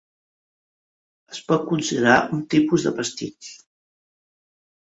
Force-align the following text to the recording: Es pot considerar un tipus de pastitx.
Es 1.35 1.41
pot 1.51 1.69
considerar 1.73 2.15
un 2.39 2.43
tipus 2.55 2.89
de 2.89 2.95
pastitx. 3.03 3.55